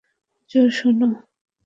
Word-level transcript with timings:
জো, 0.51 0.61
শোনো। 0.69 1.07